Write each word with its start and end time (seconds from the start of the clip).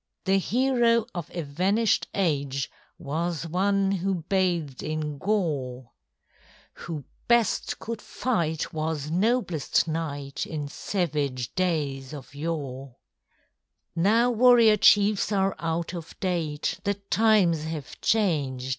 The 0.25 0.39
hero 0.39 1.05
of 1.13 1.29
a 1.31 1.43
vanished 1.43 2.07
age 2.15 2.71
Was 2.97 3.45
one 3.45 3.91
who 3.91 4.23
bathed 4.27 4.81
in 4.81 5.19
gore; 5.19 5.91
Who 6.73 7.03
best 7.27 7.77
could 7.77 8.01
fight 8.01 8.73
was 8.73 9.11
noblest 9.11 9.87
knight 9.87 10.47
In 10.47 10.67
savage 10.69 11.53
days 11.53 12.15
of 12.15 12.33
yore; 12.33 12.95
Now 13.95 14.31
warrior 14.31 14.77
chiefs 14.77 15.31
are 15.31 15.55
out 15.59 15.93
of 15.93 16.19
date, 16.19 16.79
The 16.83 16.95
times 16.95 17.65
have 17.65 18.01
changed. 18.01 18.69